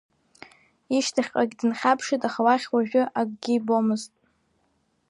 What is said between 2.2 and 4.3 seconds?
аха уахь уажәы акгьы ибомызт.